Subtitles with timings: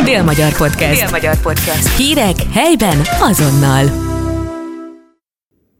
[0.00, 1.00] Dél-Magyar Podcast.
[1.00, 1.96] Dél-Magyar Podcast.
[1.96, 3.84] Hírek helyben azonnal.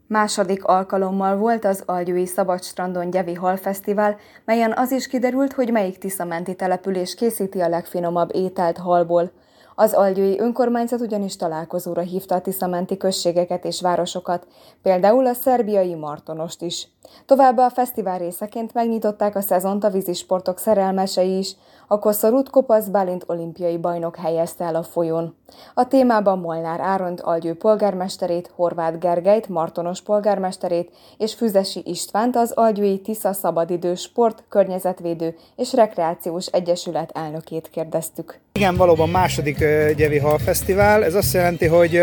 [0.07, 6.55] Második alkalommal volt az Algyői Szabadstrandon Gyevi Halfesztivál, melyen az is kiderült, hogy melyik tiszamenti
[6.55, 9.31] település készíti a legfinomabb ételt halból.
[9.75, 14.47] Az Algyői önkormányzat ugyanis találkozóra hívta a tiszamenti községeket és városokat,
[14.81, 16.87] például a szerbiai Martonost is.
[17.25, 21.55] Továbbá a fesztivál részeként megnyitották a szezont a vízisportok szerelmesei is,
[21.87, 25.35] a Koszorút Kopasz Bálint olimpiai bajnok helyezte el a folyón.
[25.73, 32.99] A témában Molnár Áront Algyő polgármesterét, Horváth Gergelyt, Martonos polgármesterét és Füzesi Istvánt az Algyői
[32.99, 38.39] Tisza Szabadidő Sport, Környezetvédő és Rekreációs Egyesület elnökét kérdeztük.
[38.53, 39.57] Igen, valóban második
[39.95, 41.03] Gyevi Hal Fesztivál.
[41.03, 41.97] Ez azt jelenti, hogy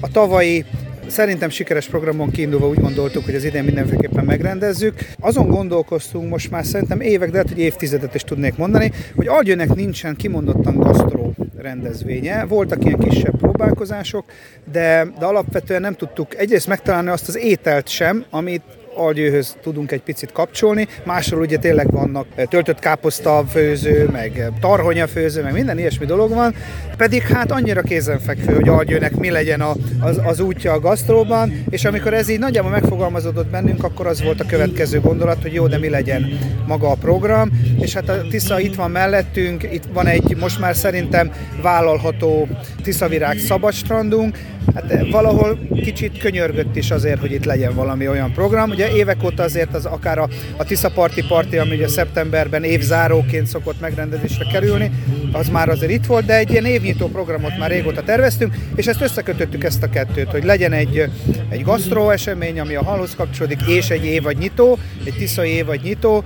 [0.00, 0.64] a tavalyi
[1.08, 4.94] Szerintem sikeres programon kiindulva úgy gondoltuk, hogy az idén mindenféleképpen megrendezzük.
[5.20, 9.74] Azon gondolkoztunk most már szerintem évek, de lehet, hogy évtizedet is tudnék mondani, hogy Algyőnek
[9.74, 12.44] nincsen kimondottan gasztró rendezvénye.
[12.44, 14.24] Voltak ilyen kisebb próbálkozások,
[14.72, 18.62] de, de alapvetően nem tudtuk egyrészt megtalálni azt az ételt sem, amit
[18.98, 20.86] algyőhöz tudunk egy picit kapcsolni.
[21.04, 26.06] Másról ugye tényleg vannak eh, töltött káposzta főző, meg eh, tarhonya főző, meg minden ilyesmi
[26.06, 26.54] dolog van,
[26.96, 31.84] pedig hát annyira kézenfekvő, hogy algyőnek mi legyen a, az, az útja a gasztróban, és
[31.84, 35.78] amikor ez így nagyjából megfogalmazódott bennünk, akkor az volt a következő gondolat, hogy jó, de
[35.78, 40.36] mi legyen maga a program, és hát a Tisza itt van mellettünk, itt van egy
[40.40, 41.32] most már szerintem
[41.62, 42.48] vállalható
[42.82, 44.38] Tiszavirág szabadstrandunk,
[44.74, 48.70] hát eh, valahol kicsit könyörgött is azért, hogy itt legyen valami olyan program.
[48.70, 53.46] Ugye évek óta azért az akár a, a Tisza Party Party, ami ugye szeptemberben évzáróként
[53.46, 54.90] szokott megrendezésre kerülni,
[55.32, 59.00] az már azért itt volt, de egy ilyen évnyitó programot már régóta terveztünk, és ezt
[59.00, 61.10] összekötöttük ezt a kettőt, hogy legyen egy,
[61.48, 66.24] egy gasztró esemény, ami a halhoz kapcsolódik, és egy évad nyitó, egy tiszai évad nyitó,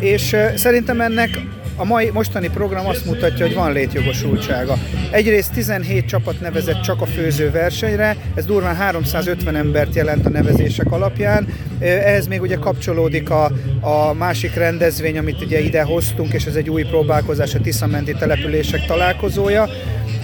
[0.00, 1.30] és szerintem ennek
[1.76, 4.78] a mai mostani program azt mutatja, hogy van létjogosultsága.
[5.10, 10.92] Egyrészt 17 csapat nevezett csak a főző versenyre, ez durván 350 embert jelent a nevezések
[10.92, 11.48] alapján.
[11.78, 13.50] Ehhez még ugye kapcsolódik a,
[13.80, 18.86] a másik rendezvény, amit ugye ide hoztunk, és ez egy új próbálkozás, a Tiszamenti települések
[18.86, 19.68] találkozója.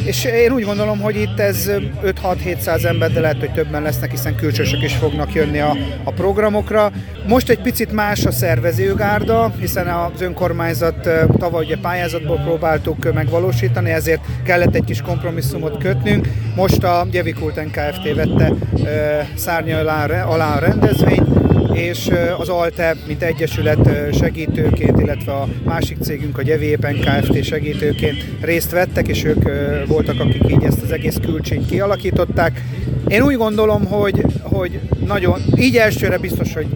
[0.04, 1.70] És én úgy gondolom, hogy itt ez
[2.04, 6.91] 5-6-700 ember, de lehet, hogy többen lesznek, hiszen külsősök is fognak jönni a, a programokra.
[7.26, 11.08] Most egy picit más a szervezőgárda, hiszen az önkormányzat
[11.38, 16.28] tavaly ugye pályázatból próbáltuk megvalósítani, ezért kellett egy kis kompromisszumot kötnünk.
[16.56, 18.14] Most a Gyevikulten Kft.
[18.14, 18.53] vette
[19.34, 21.38] szárnya alá a rendezvényt,
[21.73, 27.45] és az ALTE, mint egyesület segítőként, illetve a másik cégünk, a Gyevépen Kft.
[27.45, 29.43] segítőként részt vettek, és ők
[29.87, 32.62] voltak, akik így ezt az egész külcsényt kialakították.
[33.09, 36.67] Én úgy gondolom, hogy, hogy nagyon, így elsőre biztos, hogy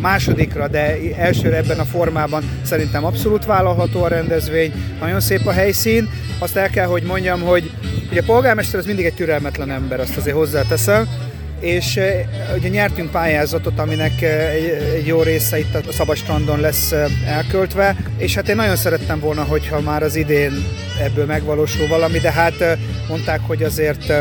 [0.00, 6.08] másodikra, de elsőre ebben a formában szerintem abszolút vállalható a rendezvény, nagyon szép a helyszín.
[6.38, 7.70] Azt el kell, hogy mondjam, hogy
[8.10, 11.08] ugye a polgármester az mindig egy türelmetlen ember, azt azért hozzáteszem,
[11.60, 12.00] és
[12.56, 16.94] ugye nyertünk pályázatot, aminek egy, jó része itt a Szabadstrandon lesz
[17.26, 20.52] elköltve, és hát én nagyon szerettem volna, hogyha már az idén
[21.02, 24.12] ebből megvalósul valami, de hát mondták, hogy azért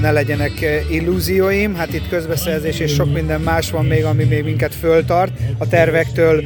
[0.00, 0.52] ne legyenek
[0.90, 5.68] illúzióim, hát itt közbeszerzés és sok minden más van még, ami még minket föltart, a
[5.68, 6.44] tervektől,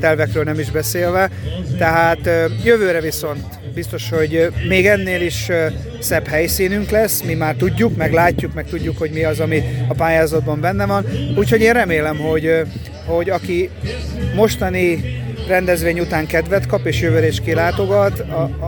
[0.00, 1.30] tervekről nem is beszélve,
[1.78, 2.30] tehát
[2.64, 5.48] jövőre viszont biztos, hogy még ennél is
[6.00, 9.94] szebb helyszínünk lesz, mi már tudjuk, meg látjuk, meg tudjuk, hogy mi az, ami a
[9.94, 11.06] pályázatban benne van,
[11.36, 12.62] úgyhogy én remélem, hogy,
[13.06, 13.70] hogy aki
[14.34, 15.04] mostani
[15.48, 18.24] rendezvény után kedvet kap, és jövőre is kilátogat,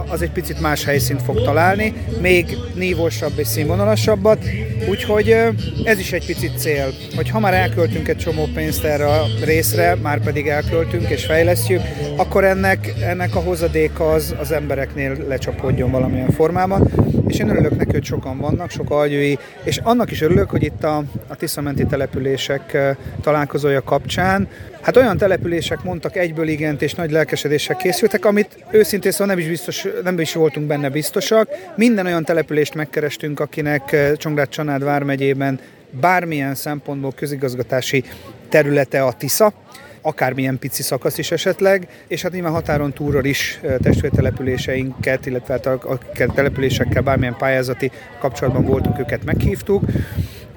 [0.08, 4.44] az egy picit más helyszínt fog találni, még nívósabb és színvonalasabbat,
[4.88, 5.36] úgyhogy
[5.84, 9.94] ez is egy picit cél, hogy ha már elköltünk egy csomó pénzt erre a részre,
[10.02, 11.80] már pedig elköltünk és fejlesztjük,
[12.16, 16.90] akkor ennek, ennek a hozadéka az, az embereknél lecsapódjon valamilyen formában,
[17.30, 20.84] és én örülök neki, hogy sokan vannak, sok algyői, és annak is örülök, hogy itt
[20.84, 24.48] a, a Tiszamenti települések találkozója kapcsán,
[24.80, 29.48] hát olyan települések mondtak egyből igent, és nagy lelkesedéssel készültek, amit őszintén szóval nem is,
[29.48, 31.48] biztos, nem is voltunk benne biztosak.
[31.76, 35.60] Minden olyan települést megkerestünk, akinek Csongrád-Csanád vármegyében
[36.00, 38.04] bármilyen szempontból közigazgatási
[38.48, 39.52] területe a Tisza,
[40.02, 45.98] akármilyen pici szakasz is esetleg, és hát nyilván határon túlról is testvértelepüléseinket, illetve hát a,
[46.34, 49.82] településekkel bármilyen pályázati kapcsolatban voltunk, őket meghívtuk,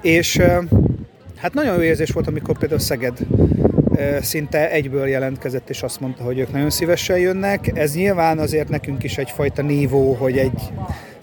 [0.02, 0.42] és
[1.36, 3.18] hát nagyon jó érzés volt, amikor például Szeged
[4.20, 7.70] szinte egyből jelentkezett, és azt mondta, hogy ők nagyon szívesen jönnek.
[7.78, 10.72] Ez nyilván azért nekünk is egyfajta nívó, hogy egy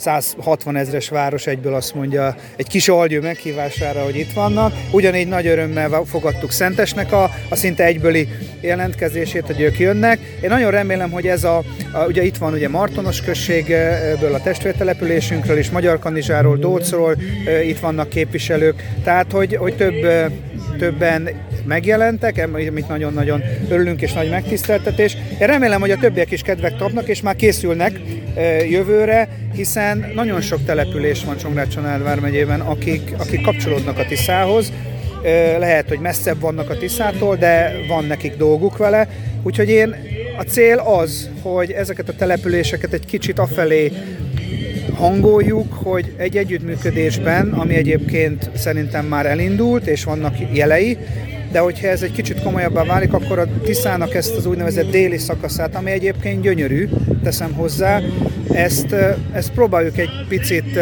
[0.01, 4.74] 160 ezres város egyből azt mondja egy kis algyő meghívására, hogy itt vannak.
[4.92, 8.27] Ugyanígy nagy örömmel fogadtuk Szentesnek a, a szinte egyböli
[8.62, 10.19] jelentkezését, hogy ők jönnek.
[10.42, 11.63] Én nagyon remélem, hogy ez a,
[12.07, 17.15] Ugye itt van ugye Martonos községből, a testvértelepülésünkről is, Magyar Kanizsáról, Dócról
[17.65, 20.06] itt vannak képviselők, tehát hogy, hogy több
[20.81, 21.30] többen
[21.65, 25.17] megjelentek, amit nagyon-nagyon örülünk és nagy megtiszteltetés.
[25.41, 27.99] Én remélem, hogy a többiek is kedvek kapnak, és már készülnek
[28.69, 34.71] jövőre, hiszen nagyon sok település van Csongrád-Csanádvár megyében, akik, akik kapcsolódnak a Tiszához,
[35.59, 39.07] lehet, hogy messzebb vannak a Tiszától, de van nekik dolguk vele,
[39.43, 39.95] úgyhogy én
[40.37, 43.91] a cél az, hogy ezeket a településeket egy kicsit afelé
[44.95, 50.97] hangoljuk, hogy egy együttműködésben, ami egyébként szerintem már elindult, és vannak jelei,
[51.51, 55.75] de hogyha ez egy kicsit komolyabbá válik, akkor a Tiszának ezt az úgynevezett déli szakaszát,
[55.75, 56.89] ami egyébként gyönyörű,
[57.24, 58.01] teszem hozzá,
[58.51, 58.95] ezt,
[59.33, 60.80] ezt próbáljuk egy picit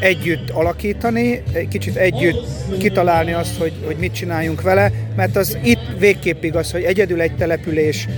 [0.00, 2.46] együtt alakítani, egy kicsit együtt
[2.78, 7.36] kitalálni azt, hogy, hogy mit csináljunk vele, mert az itt végképp igaz, hogy egyedül egy
[7.36, 8.08] település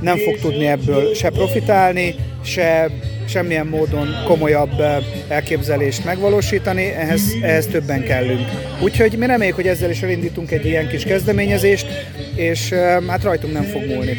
[0.00, 2.90] nem fog tudni ebből se profitálni, se
[3.28, 4.82] semmilyen módon komolyabb
[5.28, 8.48] elképzelést megvalósítani, ehhez, ehhez többen kellünk.
[8.82, 11.86] Úgyhogy mi reméljük, hogy ezzel is elindítunk egy ilyen kis kezdeményezést,
[12.34, 12.72] és
[13.06, 14.16] hát rajtunk nem fog múlni.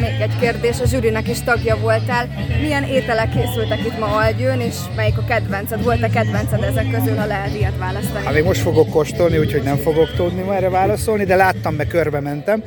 [0.00, 2.28] Még egy kérdés, a zsűrinek is tagja voltál.
[2.60, 5.82] Milyen ételek készültek itt ma Algyőn, és melyik a kedvenced?
[5.82, 8.24] Volt a kedvenced ezek közül, ha lehet ilyet választani?
[8.24, 12.20] Hát még most fogok kóstolni, úgyhogy nem fogok tudni erre válaszolni, de láttam, meg körbe
[12.20, 12.62] mentem.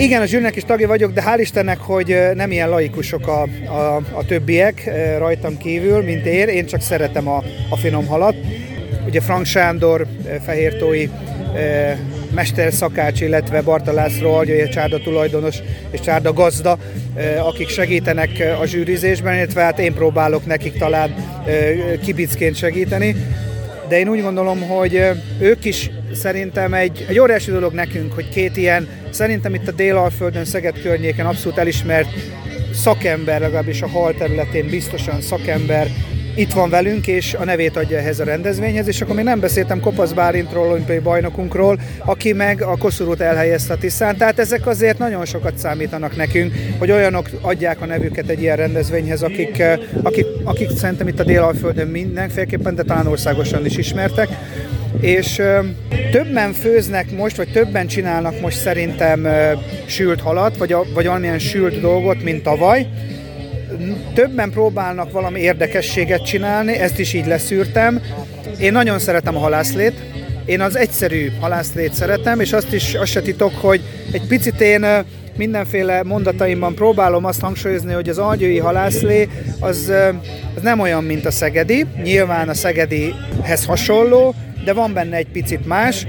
[0.00, 3.96] Igen, a zsűrnek is tagja vagyok, de hál' Istennek, hogy nem ilyen laikusok a, a,
[4.12, 6.48] a többiek rajtam kívül, mint én.
[6.48, 8.34] Én csak szeretem a, a finom halat.
[9.06, 10.06] Ugye Frank Sándor,
[10.44, 11.08] Fehértói
[12.34, 15.56] mester szakács, illetve Barta László Algyai Csárda tulajdonos
[15.90, 16.78] és Csárda gazda,
[17.38, 18.30] akik segítenek
[18.60, 21.14] a zsűrizésben, illetve hát én próbálok nekik talán
[22.04, 23.14] kibicként segíteni.
[23.88, 25.02] De én úgy gondolom, hogy
[25.40, 30.44] ők is szerintem egy, egy óriási dolog nekünk, hogy két ilyen, szerintem itt a Délalföldön,
[30.44, 32.08] Szeged környéken abszolút elismert
[32.72, 35.88] szakember, legalábbis a hal területén biztosan szakember,
[36.38, 39.80] itt van velünk, és a nevét adja ehhez a rendezvényhez, és akkor még nem beszéltem
[39.80, 44.16] Kopasz Bálintról, olimpiai bajnokunkról, aki meg a koszorút elhelyezte a Tisztán.
[44.16, 49.22] Tehát ezek azért nagyon sokat számítanak nekünk, hogy olyanok adják a nevüket egy ilyen rendezvényhez,
[49.22, 49.62] akik,
[50.02, 54.28] akik, akik szerintem itt a Délalföldön mindenféleképpen, de talán országosan is ismertek
[55.00, 55.42] és
[56.10, 59.28] többen főznek most, vagy többen csinálnak most szerintem
[59.86, 62.86] sült halat, vagy, a, vagy valamilyen sült dolgot, mint tavaly.
[64.14, 68.00] Többen próbálnak valami érdekességet csinálni, ezt is így leszűrtem.
[68.60, 69.94] Én nagyon szeretem a halászlét,
[70.44, 73.80] én az egyszerű halászlét szeretem, és azt is azt se titok, hogy
[74.12, 74.86] egy picit én
[75.36, 79.28] mindenféle mondataimban próbálom azt hangsúlyozni, hogy az algyői halászlé
[79.60, 79.92] az,
[80.54, 81.86] az nem olyan, mint a szegedi.
[82.02, 86.06] Nyilván a szegedihez hasonló, de van benne egy picit más,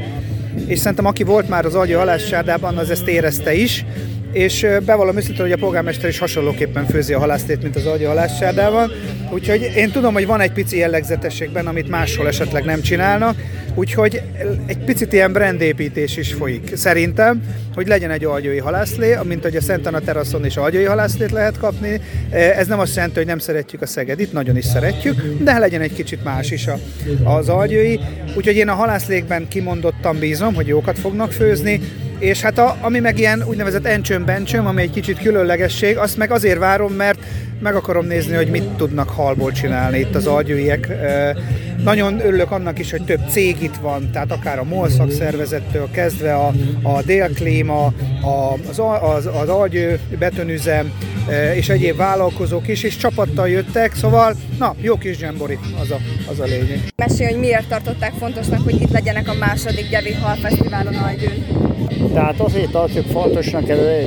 [0.67, 3.85] és szerintem aki volt már az Algyi halászsárdában, az ezt érezte is,
[4.31, 8.91] és bevallom őszintén, hogy a polgármester is hasonlóképpen főzi a halásztét, mint az Algyi halászsárdában,
[9.31, 13.35] úgyhogy én tudom, hogy van egy pici jellegzetességben, amit máshol esetleg nem csinálnak,
[13.79, 14.21] Úgyhogy
[14.65, 16.75] egy picit ilyen brandépítés is folyik.
[16.75, 17.41] Szerintem,
[17.75, 21.57] hogy legyen egy algyói halászlé, mint hogy a Szent Anna teraszon is algyói halászlét lehet
[21.57, 22.01] kapni.
[22.31, 25.93] Ez nem azt jelenti, hogy nem szeretjük a Szegedit, nagyon is szeretjük, de legyen egy
[25.93, 26.67] kicsit más is
[27.23, 27.97] az algyói.
[28.35, 31.81] Úgyhogy én a halászlékben kimondottan bízom, hogy jókat fognak főzni,
[32.19, 36.59] és hát a, ami meg ilyen úgynevezett encsöm-bencsöm, ami egy kicsit különlegesség, azt meg azért
[36.59, 37.19] várom, mert
[37.61, 40.87] meg akarom nézni, hogy mit tudnak halból csinálni itt az algyőiek.
[41.83, 46.33] Nagyon örülök annak is, hogy több cég itt van, tehát akár a MOL szakszervezettől kezdve
[46.35, 47.85] a, a Délklíma,
[48.21, 50.91] a, az, az, az algyő betonüzem
[51.55, 55.97] és egyéb vállalkozók is, és csapattal jöttek, szóval na, jó kis zsembori, az a,
[56.31, 56.79] az a lényeg.
[56.95, 61.58] Mesélj, hogy miért tartották fontosnak, hogy itt legyenek a második Gyevi Hal Fesztiválon Algyőn?
[62.19, 63.63] Tehát azért tartjuk fontosnak,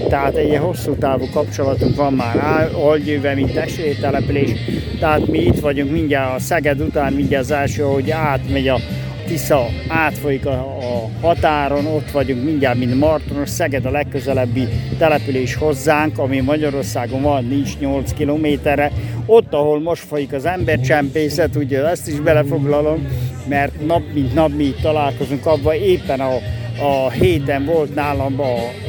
[0.09, 4.51] tehát egy hosszú távú kapcsolatunk van már Algyővel, mint testvértelepülés,
[4.99, 8.79] tehát mi itt vagyunk mindjárt a Szeged után, mindjárt az első, hogy átmegy a
[9.27, 16.19] Tisza, átfolyik a, a határon, ott vagyunk mindjárt, mint Martonos, Szeged a legközelebbi település hozzánk,
[16.19, 18.93] ami Magyarországon van, nincs 8 kilométerre.
[19.27, 23.09] Ott, ahol most folyik az embercsempészet, ugye ezt is belefoglalom,
[23.49, 26.37] mert nap mint nap mi találkozunk abban, éppen a
[26.81, 28.41] a héten volt nálam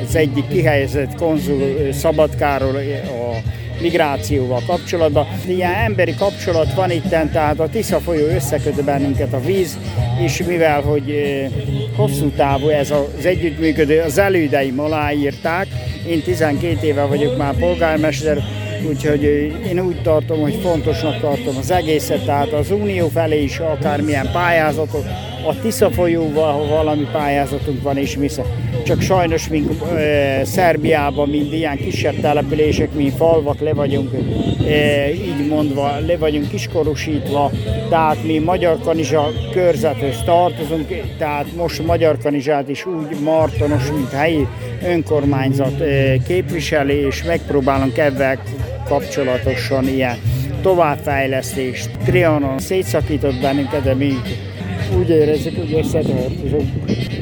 [0.07, 5.27] az egyik kihelyezett konzul Szabadkáról a migrációval kapcsolatban.
[5.47, 9.77] Ilyen emberi kapcsolat van itt, tehát a Tisza folyó összeköt bennünket a víz,
[10.23, 11.13] és mivel, hogy
[11.95, 15.67] hosszú távú ez az együttműködő, az elődeim aláírták,
[16.07, 18.37] én 12 éve vagyok már polgármester,
[18.87, 19.23] úgyhogy
[19.67, 25.05] én úgy tartom, hogy fontosnak tartom az egészet, tehát az Unió felé is akármilyen pályázatot,
[25.45, 28.27] a Tisza folyóval, ha valami pályázatunk van, és mi
[28.85, 34.11] csak sajnos, mint e, Szerbiában, mint ilyen kisebb települések, mint falvak, le vagyunk,
[34.67, 37.51] e, így mondva, le vagyunk kiskorosítva,
[37.89, 44.47] tehát mi Magyar Kanizsa körzethez tartozunk, tehát most Magyar Kanizsát is úgy Martonos, mint helyi
[44.85, 48.39] önkormányzat e, képviseli, és megpróbálunk ebben
[48.85, 50.17] kapcsolatosan ilyen
[50.61, 51.89] továbbfejlesztést.
[52.05, 54.13] Trianon szétszakított bennünket, de mi
[54.97, 56.69] úgy érezzük, hogy összetartozunk.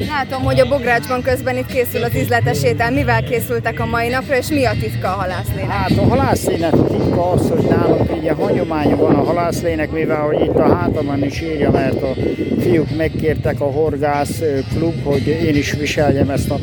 [0.08, 2.90] Látom, hogy a Bográcsban közben itt készül az ízletes étel.
[2.90, 5.70] Mivel készültek a mai napra, és mi a titka a halászlének?
[5.70, 10.20] Hát a halászlének a titka az, hogy nálunk így a hagyomány van a halászlének, mivel
[10.20, 12.14] hogy itt a hátamon is írja, mert a
[12.60, 14.42] fiúk megkértek a horgász
[14.74, 16.58] klub, hogy én is viseljem ezt a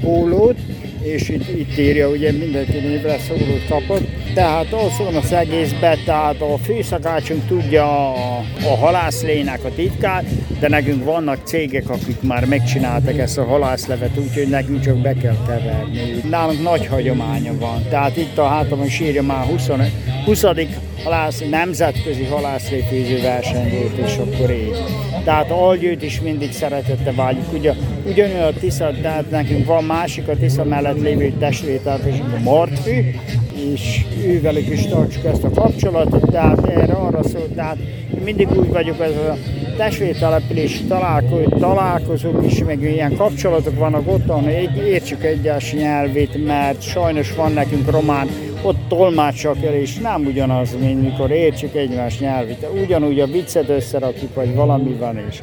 [0.00, 0.56] pólót,
[1.02, 4.06] és itt, itt írja, ugye mindenki névre szólót kapott.
[4.34, 10.24] Tehát van az egészben, tehát a főszakácsunk tudja a, a halászlének a titkát,
[10.60, 15.36] de nekünk vannak cégek, akik már megcsináltak ezt a halászlevet, úgyhogy nekünk csak be kell
[15.46, 16.20] keverni.
[16.28, 19.70] Nálunk nagy hagyománya van, tehát itt a hátamon sírja már 20.
[20.24, 20.44] 20
[21.04, 24.82] halász, nemzetközi halászléfőző verseny volt, és akkor így.
[25.24, 27.52] Tehát algyőt is mindig szeretette vágyjuk.
[27.52, 27.72] Ugye,
[28.06, 33.14] ugyanúgy a Tisza, tehát nekünk van másik a Tisza mellett lévő testvétel, és a Martfű,
[33.72, 37.76] és ővelük is tartsuk ezt a kapcsolatot, tehát erre arra szól, tehát
[38.24, 39.36] mindig úgy vagyok, ez a
[39.76, 47.34] testvértelepülés találko, találkozók is, meg ilyen kapcsolatok vannak otthon, egy, értsük egyes nyelvét, mert sajnos
[47.34, 48.28] van nekünk román,
[48.62, 52.66] ott tolmácsak el, és nem ugyanaz, mint mikor értsük egymás nyelvét.
[52.84, 55.42] Ugyanúgy a viccet összerakjuk, vagy valami van, és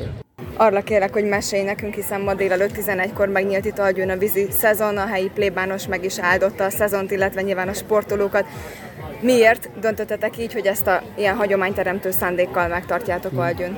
[0.57, 4.97] arra kérek, hogy mesélj nekünk, hiszen ma délelőtt 11-kor megnyílt itt Algyőn a vízi szezon,
[4.97, 8.45] a helyi plébános meg is áldotta a szezont, illetve nyilván a sportolókat.
[9.19, 13.77] Miért döntöttetek így, hogy ezt a ilyen hagyományteremtő szándékkal megtartjátok Algyőn?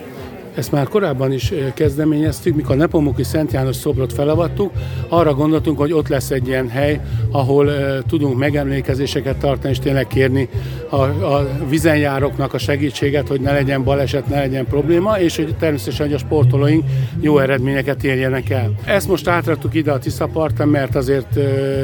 [0.55, 4.71] Ezt már korábban is kezdeményeztük, mikor a Nepomuki Szent János szobrot felavattuk,
[5.07, 6.99] arra gondoltunk, hogy ott lesz egy ilyen hely,
[7.31, 10.49] ahol uh, tudunk megemlékezéseket tartani, és tényleg kérni
[10.89, 16.05] a, a vizenjároknak a segítséget, hogy ne legyen baleset, ne legyen probléma, és hogy természetesen,
[16.05, 16.83] hogy a sportolóink
[17.19, 18.71] jó eredményeket érjenek el.
[18.85, 21.43] Ezt most átraktuk ide a Tiszaparton, mert azért uh,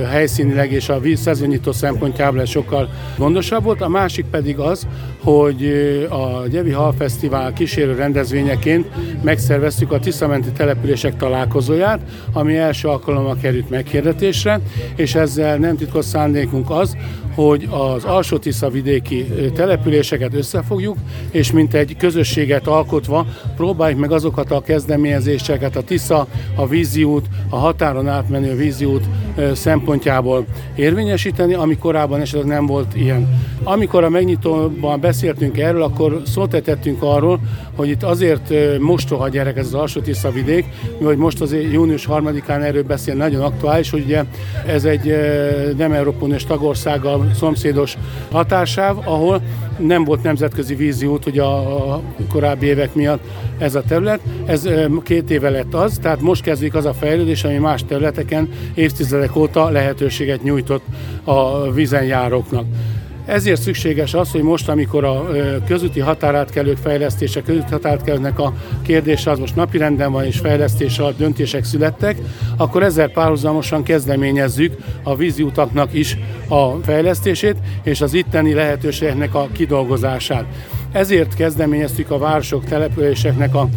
[0.09, 3.81] helyszínileg és a szezonnyitó szempontjából sokkal gondosabb volt.
[3.81, 4.87] A másik pedig az,
[5.23, 5.65] hogy
[6.09, 11.99] a Gyevi Hal Fesztivál kísérő rendezvények Elsőként megszerveztük a Tiszamenti települések találkozóját,
[12.33, 14.59] ami első alkalommal került meghirdetésre,
[14.95, 16.97] és ezzel nem titkos szándékunk az,
[17.35, 20.97] hogy az alsó Tisza vidéki településeket összefogjuk,
[21.31, 27.55] és mint egy közösséget alkotva próbáljuk meg azokat a kezdeményezéseket, a Tisza, a víziút, a
[27.57, 29.03] határon átmenő víziút
[29.53, 33.43] szempontjából érvényesíteni, ami korábban esetleg nem volt ilyen.
[33.63, 37.39] Amikor a megnyitóban beszéltünk erről, akkor szót tettünk arról,
[37.75, 40.65] hogy itt azért mostoha gyerek ez az alsó Tisza vidék,
[41.03, 44.23] hogy most az június 3-án erről beszél nagyon aktuális, hogy ugye
[44.65, 45.15] ez egy
[45.77, 47.97] nem Európai tagországgal szomszédos
[48.31, 49.41] határsáv, ahol
[49.77, 53.23] nem volt nemzetközi víziút ugye a korábbi évek miatt
[53.57, 54.19] ez a terület.
[54.45, 54.69] Ez
[55.03, 59.69] két éve lett az, tehát most kezdik az a fejlődés, ami más területeken évtizedek óta
[59.69, 60.83] lehetőséget nyújtott
[61.23, 62.65] a vízenjáróknak.
[63.25, 65.27] Ezért szükséges az, hogy most, amikor a
[65.67, 71.63] közúti határátkelők fejlesztése, közúti határátkelőknek a kérdése az most napirenden van és fejlesztése alatt döntések
[71.63, 72.17] születtek,
[72.57, 76.17] akkor ezzel párhuzamosan kezdeményezzük a víziutaknak is
[76.47, 80.45] a fejlesztését és az itteni lehetőségeknek a kidolgozását.
[80.91, 83.69] Ezért kezdeményeztük a városok, településeknek a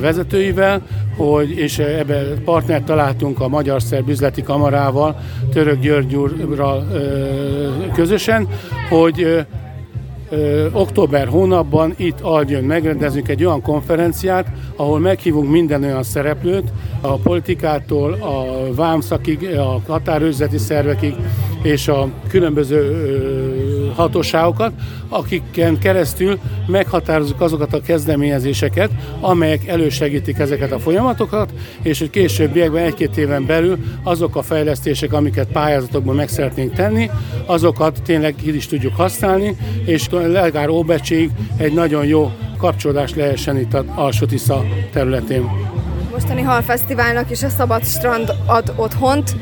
[0.00, 0.82] vezetőivel,
[1.16, 5.16] hogy, és ebbe partnert találtunk a Magyar Szerb Üzleti Kamarával,
[5.52, 6.86] Török György úrral
[7.94, 8.48] közösen,
[8.88, 9.46] hogy
[10.72, 18.12] október hónapban itt Algyön megrendezünk egy olyan konferenciát, ahol meghívunk minden olyan szereplőt, a politikától,
[18.12, 21.14] a vámszakig, a határőrzeti szervekig,
[21.62, 22.78] és a különböző
[23.94, 24.72] hatóságokat,
[25.08, 33.16] akiken keresztül meghatározzuk azokat a kezdeményezéseket, amelyek elősegítik ezeket a folyamatokat, és hogy későbbiekben egy-két
[33.16, 37.10] éven belül azok a fejlesztések, amiket pályázatokban meg szeretnénk tenni,
[37.46, 43.74] azokat tényleg ki is tudjuk használni, és Legár Óbecsig egy nagyon jó kapcsolódás lehessen itt
[43.74, 44.26] az Alsó
[44.92, 45.50] területén.
[46.12, 49.36] Mostani halfesztiválnak is a Szabad Strand ad otthont.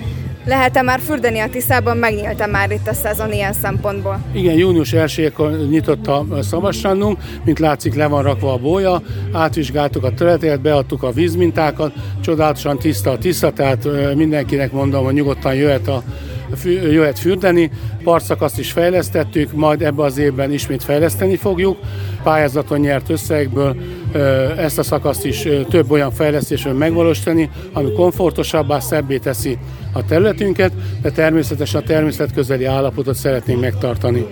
[0.49, 1.97] Lehet-e már fürdeni a Tiszában?
[1.97, 4.21] Megnyílt már itt a szezon ilyen szempontból?
[4.33, 5.33] Igen, június 1
[5.69, 9.03] nyitott a szabadstrandunk, mint látszik le van rakva a bója,
[9.33, 15.55] átvizsgáltuk a területet, beadtuk a vízmintákat, csodálatosan tiszta a Tisza, tehát mindenkinek mondom, hogy nyugodtan
[15.55, 16.03] jöhet a
[16.65, 17.71] jöhet fürdeni.
[18.03, 21.79] Partszakaszt is fejlesztettük, majd ebbe az évben ismét fejleszteni fogjuk.
[22.23, 23.77] Pályázaton nyert összegekből
[24.57, 29.59] ezt a szakaszt is több olyan fejlesztésről megvalósítani, ami komfortosabbá, szebbé teszi
[29.93, 30.73] a területünket,
[31.03, 34.27] de természetesen a természet közeli állapotot szeretnénk megtartani.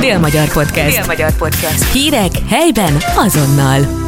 [0.00, 0.96] Dél-Magyar Podcast.
[0.96, 1.92] Dél-Magyar Podcast.
[1.92, 4.01] Hírek helyben azonnal.